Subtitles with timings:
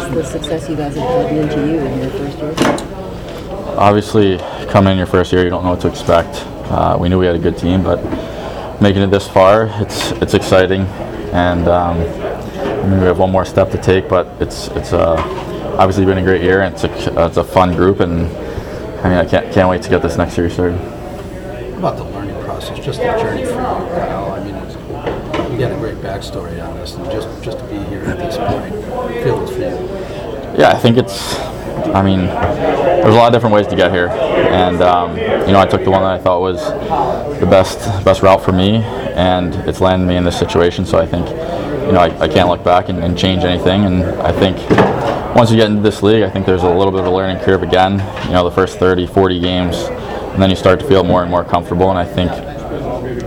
[0.00, 2.54] has the success you guys have had meant to you in your first year?
[3.76, 6.44] Obviously, coming in your first year, you don't know what to expect.
[6.70, 8.02] Uh, we knew we had a good team, but
[8.80, 10.82] making it this far, it's it's exciting,
[11.32, 14.08] and um, I mean, we have one more step to take.
[14.08, 15.16] But it's it's uh,
[15.78, 18.26] obviously been a great year, and it's a, it's a fun group, and
[19.04, 20.78] I mean, I can't can't wait to get this next year started.
[20.78, 24.32] What about the learning process, just the journey for you, Kyle?
[24.32, 24.63] I mean, it's,
[25.54, 28.36] you got a great backstory on this, and just, just to be here at this
[28.36, 28.74] point,
[29.22, 30.58] feels for you.
[30.58, 31.38] Yeah, I think it's.
[31.94, 35.60] I mean, there's a lot of different ways to get here, and um, you know,
[35.60, 36.60] I took the one that I thought was
[37.38, 38.76] the best best route for me,
[39.14, 40.84] and it's landed me in this situation.
[40.84, 43.84] So I think, you know, I, I can't look back and, and change anything.
[43.84, 44.56] And I think
[45.36, 47.42] once you get into this league, I think there's a little bit of a learning
[47.44, 47.92] curve again.
[48.26, 51.30] You know, the first 30, 40 games, and then you start to feel more and
[51.30, 51.90] more comfortable.
[51.90, 52.30] And I think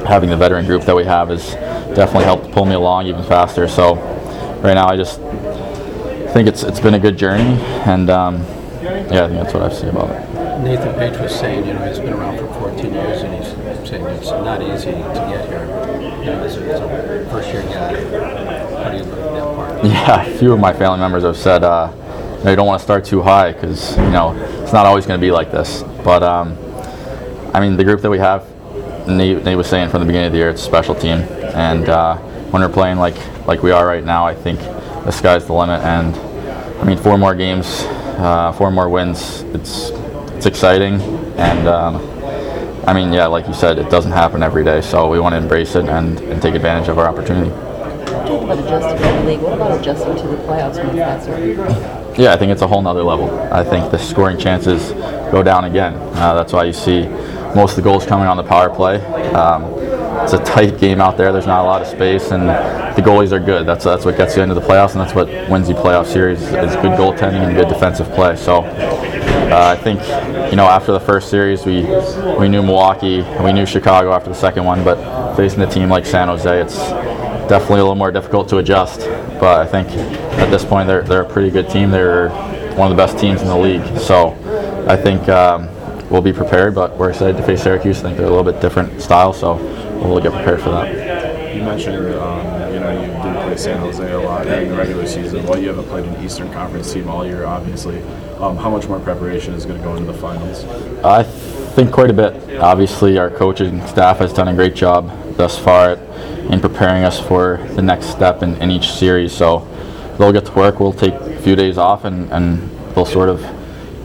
[0.08, 1.54] having the veteran group that we have has
[1.98, 3.68] definitely helped pull me along even faster.
[3.68, 3.96] So
[4.64, 5.20] right now, I just
[6.32, 8.36] think it's it's been a good journey, and um,
[8.82, 10.64] yeah, I think that's what I have to say about it.
[10.64, 14.06] Nathan Paetsch was saying, you know, he's been around for 14 years, and he's saying
[14.06, 14.98] it's not easy to
[15.32, 15.66] get here.
[16.20, 19.84] You know, as a, first-year guy, how do you look at that part?
[19.86, 21.92] Yeah, a few of my family members have said uh,
[22.38, 25.08] you, know, you don't want to start too high because you know it's not always
[25.08, 25.84] going to be like this.
[26.04, 26.58] But um,
[27.54, 28.46] I mean, the group that we have,
[29.08, 31.20] Nate, Nate was saying from the beginning of the year, it's a special team,
[31.56, 32.18] and uh,
[32.52, 33.16] when we're playing like
[33.48, 35.82] like we are right now, I think the sky's the limit.
[35.82, 36.16] And
[36.80, 37.84] I mean, four more games,
[38.20, 39.42] uh, four more wins.
[39.54, 39.92] It's
[40.36, 41.02] it's exciting,
[41.38, 41.96] and um,
[42.88, 44.82] I mean, yeah, like you said, it doesn't happen every day.
[44.82, 47.50] So we want to embrace it and, and take advantage of our opportunity.
[47.50, 49.42] Talk about adjusting to the league.
[49.42, 52.82] What about adjusting to the playoffs when it's that Yeah, I think it's a whole
[52.82, 53.30] nother level.
[53.54, 54.92] I think the scoring chances
[55.32, 55.96] go down again.
[55.96, 57.04] Uh, that's why you see
[57.56, 58.98] most of the goals coming on the power play.
[59.34, 59.66] Um,
[60.24, 61.32] it's a tight game out there.
[61.32, 63.66] There's not a lot of space, and the goalies are good.
[63.66, 66.42] That's that's what gets you into the playoffs, and that's what wins you playoff series
[66.42, 68.36] is good goaltending and good defensive play.
[68.36, 68.66] So.
[69.48, 70.02] Uh, I think,
[70.52, 71.84] you know, after the first series, we
[72.38, 76.06] we knew Milwaukee, we knew Chicago after the second one, but facing a team like
[76.06, 76.76] San Jose, it's
[77.48, 79.00] definitely a little more difficult to adjust.
[79.40, 79.88] But I think
[80.38, 81.92] at this point they're, they're a pretty good team.
[81.92, 82.30] They're
[82.76, 83.86] one of the best teams in the league.
[84.00, 84.36] So
[84.86, 85.70] I think um,
[86.10, 88.00] we'll be prepared, but we're excited to face Syracuse.
[88.00, 89.56] I think they're a little bit different style, so
[90.02, 91.56] we'll get prepared for that.
[91.56, 95.08] You mentioned, um, you know, you did play San Jose a lot in the regular
[95.08, 95.46] season.
[95.46, 98.02] Well, you haven't played an Eastern Conference team all year, obviously.
[98.40, 100.64] Um, how much more preparation is going to go into the finals?
[101.04, 102.60] I think quite a bit.
[102.60, 105.94] Obviously, our coaching staff has done a great job thus far
[106.52, 109.32] in preparing us for the next step in, in each series.
[109.32, 109.68] So
[110.18, 110.80] they'll get to work.
[110.80, 113.42] We'll take a few days off, and, and they'll sort of,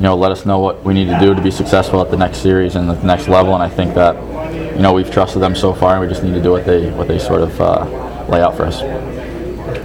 [0.03, 2.17] you know, let us know what we need to do to be successful at the
[2.17, 3.55] next series and the next level.
[3.55, 4.17] And I think that,
[4.75, 6.91] you know, we've trusted them so far, and we just need to do what they
[6.91, 8.81] what they sort of uh, lay out for us.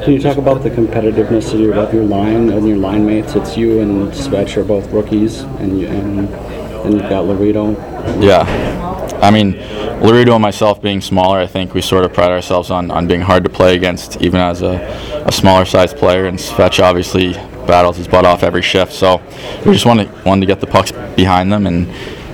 [0.04, 3.36] Can you talk about the competitiveness of your, of your line and your line mates?
[3.36, 7.76] It's you and Svetch are both rookies, and you, and then you've got Lorito.
[8.20, 8.42] Yeah.
[9.22, 9.54] I mean,
[10.02, 13.22] Lorito and myself being smaller, I think we sort of pride ourselves on, on being
[13.22, 14.78] hard to play against, even as a,
[15.28, 16.26] a smaller sized player.
[16.26, 17.36] And Svetch obviously
[17.68, 18.94] battles his butt off every shift.
[18.94, 19.22] So
[19.66, 21.88] we just wanted, wanted to get the pucks behind them and,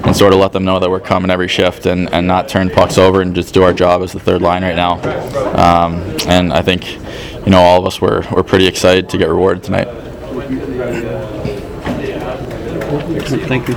[0.05, 2.69] and sort of let them know that we're coming every shift and, and not turn
[2.69, 4.93] pucks over and just do our job as the third line right now.
[5.55, 6.93] Um, and I think,
[7.45, 9.87] you know, all of us were, were pretty excited to get rewarded tonight.
[13.47, 13.75] Thank you.